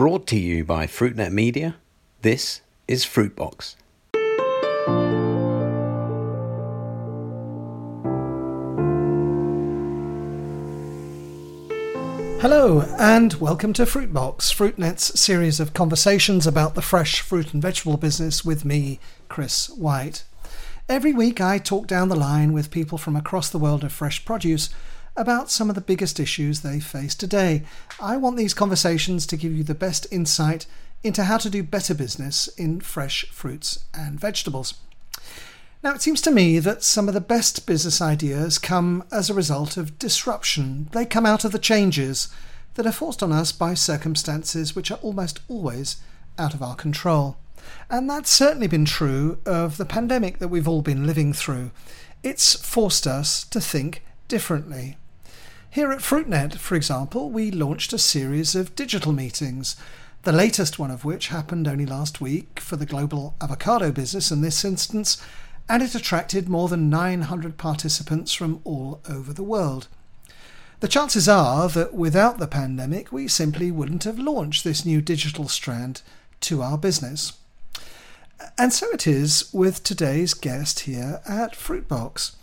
[0.00, 1.76] Brought to you by Fruitnet Media,
[2.22, 3.74] this is Fruitbox.
[12.40, 17.98] Hello, and welcome to Fruitbox, Fruitnet's series of conversations about the fresh fruit and vegetable
[17.98, 20.24] business with me, Chris White.
[20.88, 24.24] Every week, I talk down the line with people from across the world of fresh
[24.24, 24.70] produce
[25.20, 27.62] about some of the biggest issues they face today.
[28.00, 30.64] I want these conversations to give you the best insight
[31.02, 34.74] into how to do better business in fresh fruits and vegetables.
[35.82, 39.34] Now, it seems to me that some of the best business ideas come as a
[39.34, 40.88] result of disruption.
[40.92, 42.28] They come out of the changes
[42.74, 45.96] that are forced on us by circumstances which are almost always
[46.38, 47.36] out of our control.
[47.90, 51.72] And that's certainly been true of the pandemic that we've all been living through.
[52.22, 54.96] It's forced us to think differently.
[55.72, 59.76] Here at Fruitnet, for example, we launched a series of digital meetings,
[60.24, 64.40] the latest one of which happened only last week for the global avocado business in
[64.40, 65.22] this instance
[65.68, 69.86] and it attracted more than 900 participants from all over the world.
[70.80, 75.46] The chances are that without the pandemic, we simply wouldn't have launched this new digital
[75.46, 76.02] strand
[76.40, 77.34] to our business.
[78.58, 82.34] And so it is with today's guest here at Fruitbox.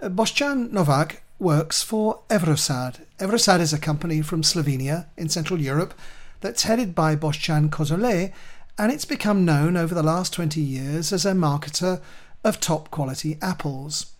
[0.00, 3.04] Uh, Boštjan Novak works for Evrosad.
[3.18, 5.92] Evrosad is a company from Slovenia in Central Europe
[6.40, 8.32] that's headed by Boštjan Kozole,
[8.78, 12.00] and it's become known over the last 20 years as a marketer
[12.42, 14.12] of top quality apples.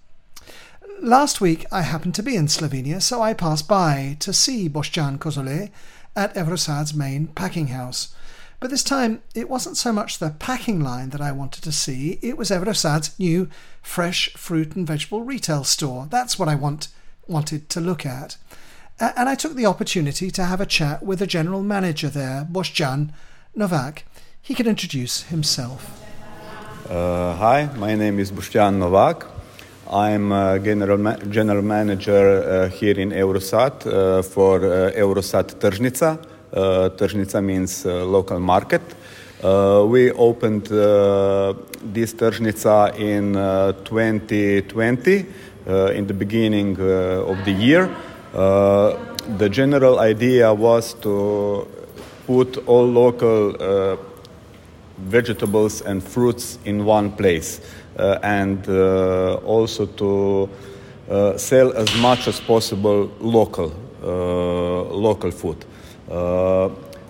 [1.00, 5.18] Last week I happened to be in Slovenia, so I passed by to see Boštjan
[5.18, 5.70] Kozole
[6.14, 8.14] at Evrosad's main packing house.
[8.60, 12.18] But this time it wasn't so much the packing line that I wanted to see,
[12.20, 13.48] it was Evrosad's new
[13.82, 16.08] fresh fruit and vegetable retail store.
[16.10, 16.88] That's what I want
[17.26, 18.36] wanted to look at.
[18.98, 23.10] And I took the opportunity to have a chat with the general manager there, Boštjan
[23.54, 24.04] Novak.
[24.40, 26.02] He can introduce himself.
[26.88, 29.26] Uh, hi, my name is Boštjan Novak.
[29.90, 36.18] I'm uh, general, ma- general manager uh, here in Evrosad uh, for uh, Evrosad Tržnica.
[36.52, 38.82] Uh, Tržnica means local market.
[39.88, 43.34] we opened this Tržnica in
[43.84, 45.26] 2020,
[45.68, 47.90] Uh, in the beginning uh, of the year.
[48.32, 48.96] Uh,
[49.36, 51.66] the general idea was to
[52.24, 53.98] put all local
[54.96, 57.60] vegetables and fruits in one place
[57.98, 60.48] uh, and uh, also to
[61.10, 63.72] uh, sell as much as possible local
[64.92, 65.64] local food.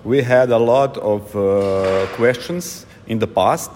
[0.03, 1.31] we had a lot of
[2.15, 3.69] questions in the past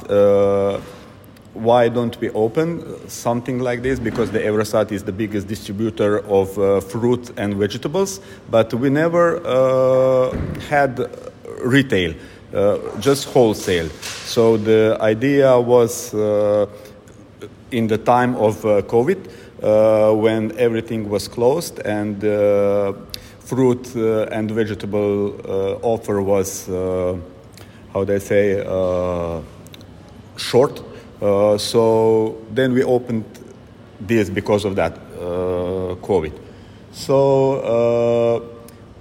[1.53, 3.99] why don't we open something like this?
[3.99, 9.45] Because the Evrosad is the biggest distributor of uh, fruit and vegetables, but we never
[9.45, 10.31] uh,
[10.69, 11.09] had
[11.59, 12.13] retail
[12.53, 13.89] uh, just wholesale.
[14.25, 16.67] So the idea was uh,
[17.71, 19.31] in the time of uh, COVID,
[19.63, 22.19] uh, when everything was closed and
[23.39, 28.63] fruit and vegetable offer was, how do I say,
[30.37, 30.81] short.
[31.21, 33.25] So then we opened
[33.99, 34.99] this because of that
[36.01, 36.33] COVID.
[36.91, 38.51] So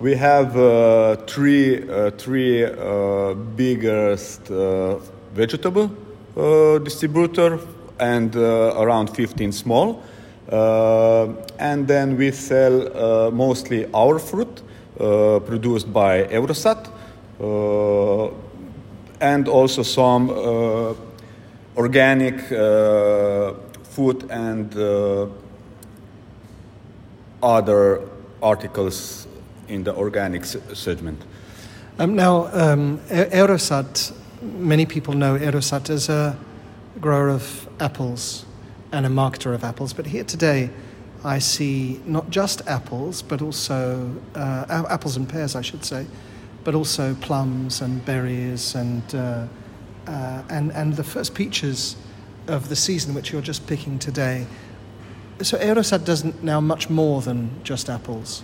[0.00, 4.96] we have uh, three, uh, three uh, biggest uh,
[5.34, 5.90] vegetable
[6.36, 7.58] uh, distributor
[7.98, 10.02] and uh, around 15 small.
[11.58, 14.62] and then we sell mostly our fruit
[15.46, 16.88] produced by Evrosad
[19.20, 20.30] and also some
[21.80, 22.40] organic
[23.94, 24.74] food and
[27.42, 28.00] other
[28.42, 29.26] articles
[29.68, 31.22] in the organic segment.
[31.98, 33.00] Um, now, um,
[34.42, 36.36] many people know Evrosad as a
[37.00, 38.46] grower of apples
[38.92, 40.70] and a marketer of apples, but here today
[41.24, 46.06] I see not just apples, but also uh, apples and pears, I should say,
[46.64, 49.46] but also plums and berries and, uh,
[50.10, 51.96] uh, and, and the first peaches
[52.48, 54.46] of the season, which you're just picking today.
[55.40, 58.42] So Evrosad doesn't now much more than just apples.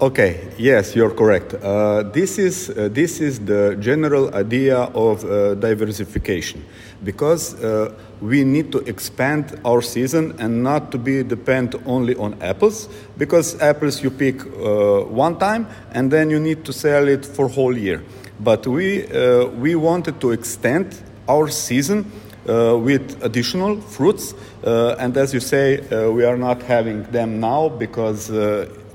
[0.00, 1.54] Okay, yes, you're correct.
[1.54, 6.64] Uh, this, is, uh, this is the general idea of uh, diversification
[7.04, 12.34] because uh, we need to expand our season and not to be depend only on
[12.42, 17.24] apples because apples you pick uh, one time and then you need to sell it
[17.24, 18.02] for whole year.
[18.42, 22.10] But we, uh, we wanted to extend our season
[22.48, 24.34] uh, with additional fruits.
[24.64, 28.28] Uh, and as you say, uh, we are not having them now because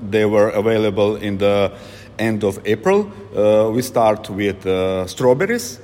[0.00, 1.72] they were available in the
[2.18, 3.10] end of April.
[3.34, 5.80] Uh, we start with uh, strawberries,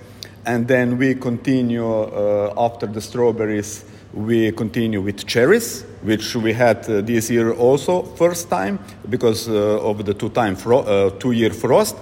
[0.47, 3.85] and then we continue uh, after the strawberries.
[4.13, 8.79] We continue with cherries, which we had uh, this year also first time
[9.09, 11.97] because uh, of the two time uh, two year frost.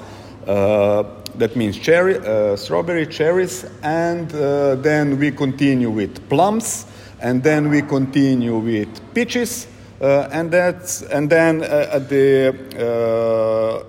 [1.37, 6.87] That means cherry, uh, strawberry, cherries, and uh, then we continue with plums,
[7.20, 9.67] and then we continue with peaches,
[10.00, 13.84] uh, and that's and then uh, at the uh,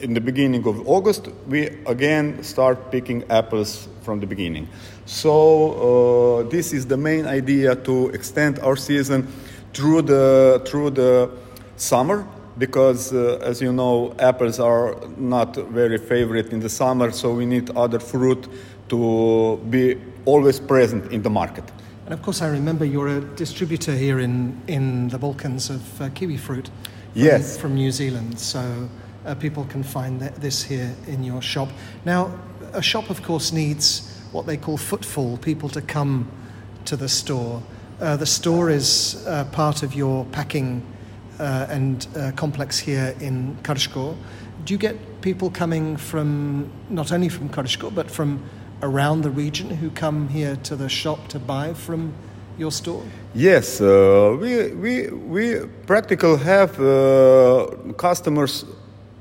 [0.00, 4.68] in the beginning of August we again start picking apples from the beginning.
[5.06, 9.28] So uh, this is the main idea to extend our season
[9.72, 11.30] through the through the
[11.76, 12.26] summer
[12.58, 17.46] because uh, as you know apples are not very favorite in the summer so we
[17.46, 18.48] need other fruit
[18.88, 21.64] to be always present in the market
[22.04, 26.08] And of course, I remember you're a distributor here in, in the Balkans of uh,
[26.10, 26.66] kiwi fruit.
[26.66, 26.74] From,
[27.14, 27.56] Yes.
[27.56, 28.38] From New Zealand.
[28.38, 28.88] So
[29.24, 31.68] uh, people can find th- this here in your shop.
[32.04, 32.30] Now,
[32.72, 36.26] a shop, of course, needs what they call footfall, people to come
[36.86, 37.62] to the store.
[38.00, 40.82] Uh, the store is uh, part of your packing
[41.38, 44.16] uh, and uh, complex here in Krško.
[44.64, 48.42] Do you get people coming from not only from Krško but from
[48.82, 52.12] around the region who come here to the shop to buy from
[52.58, 53.02] your store?
[53.34, 58.64] Yes, uh, we, we, we practically have uh, customers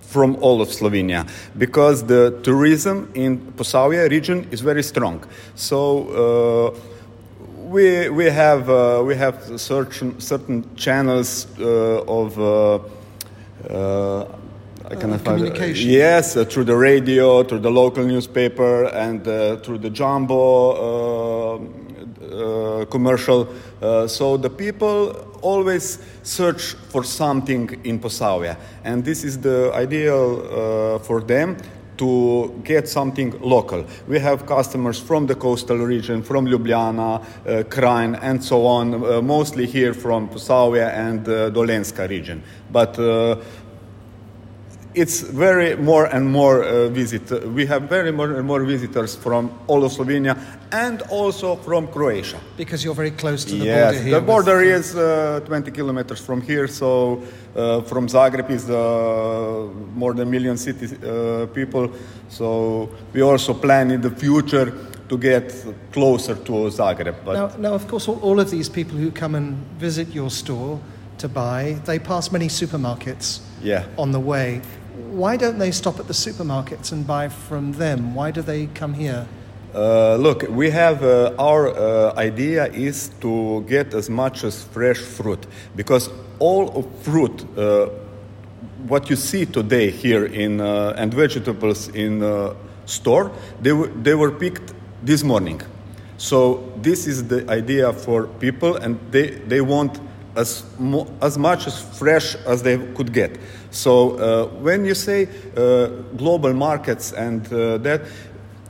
[0.02, 1.26] from all of Slovenia
[1.58, 5.24] because the tourism in Posavje region is very strong.
[5.56, 6.91] So uh,
[7.72, 12.76] we, we have, uh, we have certain, certain channels uh, of uh,
[13.70, 14.26] uh,
[15.00, 15.90] cannot find- communication.
[15.90, 19.24] Yes, through the radio, through the local newspaper, and
[19.64, 21.56] through the jumbo
[22.32, 23.48] uh, commercial.
[23.82, 30.42] Uh, so the people always search for something in Posavje, and this is the ideal
[30.42, 31.58] uh, for them
[32.02, 33.86] to get something local.
[34.08, 39.22] We have customers from the coastal region, from Ljubljana, uh, Kranj, and so on, uh,
[39.22, 42.42] mostly here from Posavje and uh, Dolenjska region.
[42.72, 43.36] But uh,
[44.94, 47.48] it's very more and more uh, visit.
[47.54, 50.38] We have very more and more visitors from all of Slovenia
[50.72, 52.40] and also from Croatia.
[52.58, 54.12] Because you're very close to the yes, border here.
[54.12, 56.68] the with- border is uh, 20 kilometers from here.
[56.68, 57.24] So
[57.56, 61.92] uh, from Zagreb is uh, more than a million city uh, people.
[62.30, 64.74] So we also plan in the future
[65.08, 65.54] to get
[65.92, 67.16] closer to Zagreb.
[67.26, 70.30] But Now, now, of course, all, all of these people who come and visit your
[70.30, 70.80] store
[71.18, 73.86] to buy, they pass many supermarkets yeah.
[73.98, 74.62] on the way.
[75.12, 78.14] Why don't they stop at the supermarkets and buy from them?
[78.14, 79.28] Why do they come here?
[79.74, 84.98] Uh, look, we have uh, our uh, idea is to get as much as fresh
[84.98, 85.48] fruit
[85.78, 86.10] because
[86.40, 87.88] all of fruit, uh,
[88.88, 92.54] what you see today here in uh, and vegetables in uh,
[92.86, 94.74] store, they were, they were picked
[95.04, 95.62] this morning.
[96.18, 100.00] So this is the idea for people, and they, they want
[100.36, 100.64] as
[101.22, 103.38] as much as fresh as they could get.
[103.72, 105.88] So uh, when you say uh,
[106.18, 108.02] global markets and uh, that,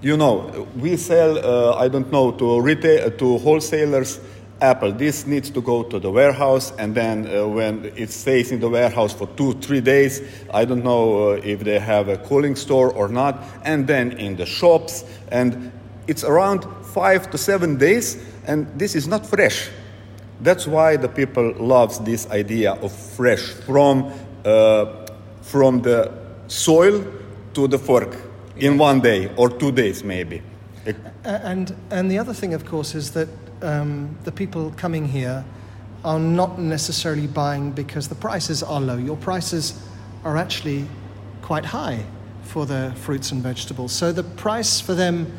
[0.02, 4.20] you know, we sell uh, I don't know to retail to wholesalers.
[4.62, 4.92] Apple.
[4.92, 8.70] This needs to go to the warehouse, and then uh, when it stays in the
[8.70, 10.22] warehouse for two, three days,
[10.54, 14.36] I don't know uh, if they have a cooling store or not, and then in
[14.36, 15.72] the shops, and
[16.06, 16.64] it's around
[16.94, 19.70] five to seven days, and this is not fresh.
[20.42, 24.12] That's why the people loves this idea of fresh from
[24.46, 25.08] uh,
[25.42, 26.12] from the
[26.48, 27.06] soil
[27.54, 28.16] to the fork
[28.58, 30.42] in one day or two days maybe.
[31.24, 33.30] And, and the other thing, of course, is that
[33.62, 35.46] um, the people coming here
[36.04, 38.98] are not necessarily buying because the prices are low.
[38.98, 39.80] Your prices
[40.24, 40.88] are actually
[41.44, 42.04] quite high
[42.44, 43.92] for the fruits and vegetables.
[43.92, 45.32] So the price for them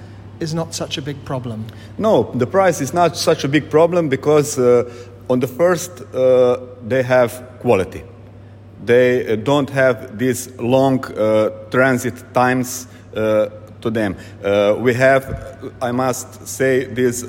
[0.42, 1.64] is not such a big problem.
[1.99, 4.92] No, the price is not such a big problem because uh,
[5.30, 8.02] on the first uh, they have quality.
[8.84, 13.49] They uh, don't have these long uh, transit times uh,
[13.80, 14.16] to them.
[14.42, 17.25] Uh, we have, I must say, this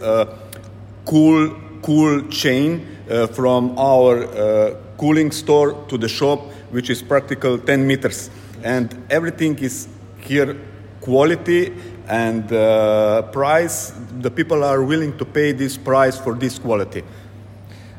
[1.05, 2.87] cool, cool chain
[3.33, 6.39] from our cooling store to the shop,
[6.71, 8.29] which is practical 10 meters,
[8.63, 9.87] and everything is
[10.21, 10.55] here
[11.01, 11.73] quality
[12.07, 13.93] and uh, price.
[14.19, 17.03] The people are willing to pay this price for this quality.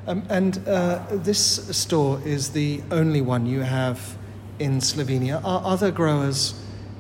[0.07, 1.41] Um, and uh, this
[1.77, 4.17] store is the only one you have
[4.59, 5.43] in Slovenia.
[5.45, 6.55] Are other growers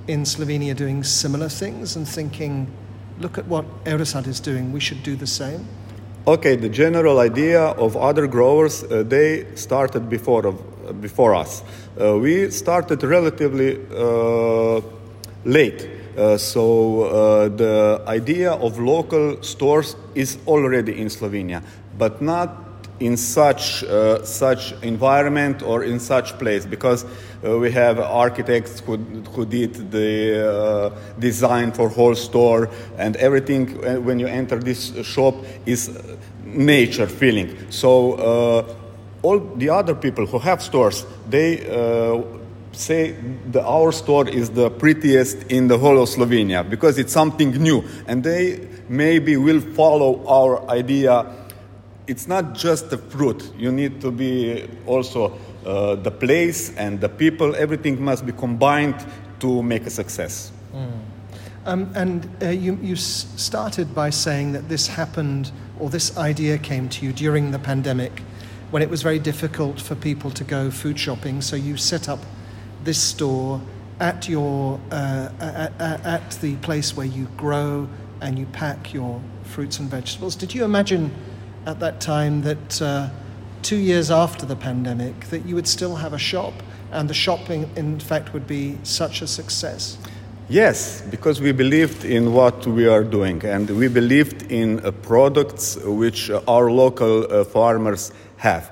[0.08, 2.72] in Slovenia doing similar things and thinking,
[3.20, 5.66] look at what Evrosad is doing, we should do the same?
[6.26, 11.62] Okay, the general idea of other growers, uh, they started before of before us.
[12.00, 14.80] Uh, we started relatively uh,
[15.44, 15.88] late.
[16.16, 21.62] Uh, so uh, the idea of local stores is already in Slovenia,
[21.98, 22.64] but not
[23.00, 28.96] in such uh, such environment or in such place because uh, we have architects who,
[29.34, 33.66] who did the uh, design for whole store and everything
[34.04, 35.34] when you enter this shop
[35.66, 35.90] is
[36.44, 37.56] nature feeling.
[37.70, 38.64] So
[39.22, 41.66] all the other people who have stores they
[42.74, 43.12] say
[43.50, 47.84] the, our store is the prettiest in the whole of Slovenia because it's something new,
[48.06, 51.26] and they maybe will follow our idea.
[52.06, 53.50] It's not just the fruit.
[53.56, 57.54] You need to be also uh, the place and the people.
[57.56, 59.06] Everything must be combined
[59.40, 60.52] to make a success.
[60.74, 60.90] Mm.
[61.66, 66.88] Um, and uh, you, you started by saying that this happened, or this idea came
[66.90, 68.20] to you during the pandemic,
[68.70, 71.40] when it was very difficult for people to go food shopping.
[71.40, 72.18] So you set up
[72.84, 73.60] this store
[74.00, 77.88] at your uh, at, at, the place where you grow
[78.20, 80.34] and you pack your fruits and vegetables.
[80.36, 81.12] Did you imagine
[81.66, 83.08] at that time that uh,
[83.62, 86.54] two years after the pandemic that you would still have a shop
[86.92, 89.98] and the shopping in fact would be such a success?
[90.48, 95.76] Yes, because we believed in what we are doing and we believed in uh, products
[95.76, 98.70] which our local uh, farmers have.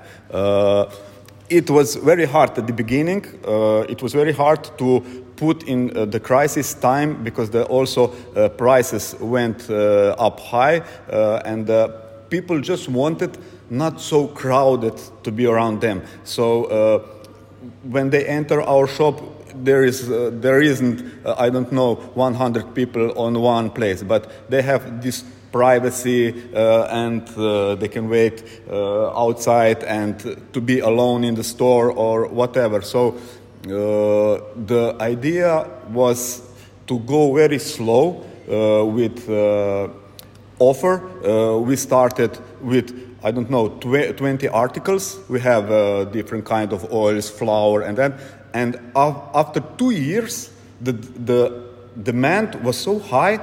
[1.43, 3.25] Uh, it was very hard at the beginning.
[3.45, 5.01] Uh, it was very hard to
[5.35, 10.81] put in uh, the crisis time because the also uh, prices went uh, up high
[11.11, 11.87] uh, and uh,
[12.29, 13.37] people just wanted
[13.69, 16.01] not so crowded to be around them.
[16.23, 17.01] So
[17.83, 19.21] when they enter our shop,
[19.63, 20.07] there is
[20.41, 25.23] there isn't I don't know 100 people on one place, but they have this
[25.53, 30.19] privacy uh, and uh, they can wait uh, outside and
[30.51, 32.81] to be alone in the store or whatever.
[32.81, 33.15] So
[33.61, 36.41] the idea was
[36.87, 39.29] to go very slow with
[40.59, 41.59] offer.
[41.59, 42.91] we started with
[43.25, 45.17] I don't know, tw 20 articles.
[45.29, 48.15] We have uh, different kind of oils, flour, and then,
[48.53, 51.63] and after two years, the, the
[52.03, 53.39] demand was so high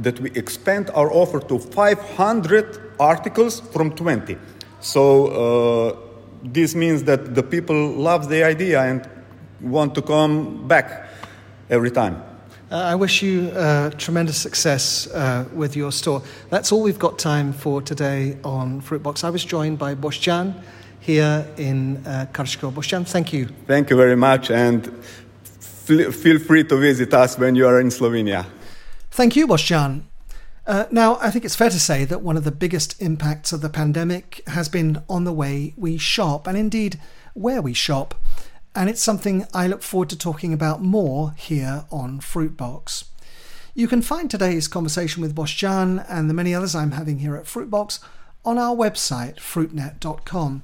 [0.00, 4.36] that we expand our offer to 500 articles from 20.
[4.80, 5.96] So uh,
[6.42, 9.08] this means that the people love the idea and
[9.60, 11.08] want to come back
[11.68, 12.22] every time.
[12.70, 16.22] Uh, I wish you uh, tremendous success uh, with your store.
[16.50, 19.24] That's all we've got time for today on Fruitbox.
[19.24, 20.54] I was joined by Boštjan
[21.00, 22.72] here in uh, Krško.
[22.72, 23.48] Boštjan, thank you.
[23.66, 24.86] Thank you very much, and
[25.42, 28.46] feel free to visit us when you are in Slovenia.
[29.10, 30.02] Thank you, Boštjan.
[30.66, 33.60] Uh, now, I think it's fair to say that one of the biggest impacts of
[33.60, 37.00] the pandemic has been on the way we shop, and indeed
[37.34, 38.14] where we shop.
[38.74, 43.04] And it's something I look forward to talking about more here on Fruitbox.
[43.74, 47.46] You can find today's conversation with Boštjan and the many others I'm having here at
[47.46, 47.98] Fruitbox
[48.44, 50.62] on our website, fruitnet.com.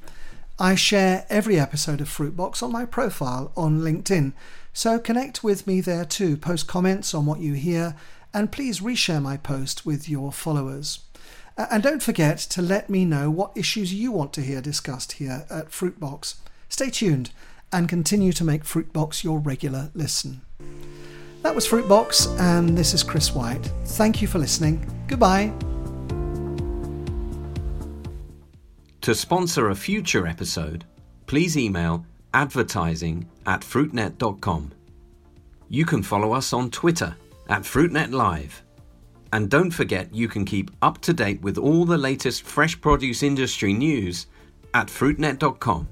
[0.58, 4.34] I share every episode of Fruitbox on my profile on LinkedIn,
[4.72, 6.36] so connect with me there too.
[6.36, 7.96] Post comments on what you hear
[8.36, 10.98] and please reshare my post with your followers.
[11.56, 15.46] And don't forget to let me know what issues you want to hear discussed here
[15.48, 16.34] at Fruitbox.
[16.68, 17.30] Stay tuned
[17.72, 20.42] and continue to make Fruitbox your regular listen.
[21.40, 23.70] That was Fruitbox, and this is Chris White.
[23.86, 24.84] Thank you for listening.
[25.06, 25.50] Goodbye.
[29.00, 30.84] To sponsor a future episode,
[31.26, 34.72] please email advertising at fruitnet.com.
[35.70, 37.16] You can follow us on Twitter
[37.48, 38.62] at FruitNet Live.
[39.32, 43.22] And don't forget you can keep up to date with all the latest fresh produce
[43.22, 44.26] industry news
[44.72, 45.88] at fruitnet.com.